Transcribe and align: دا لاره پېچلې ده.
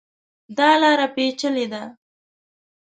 دا 0.57 0.69
لاره 0.81 1.07
پېچلې 1.15 1.65
ده. 1.71 1.83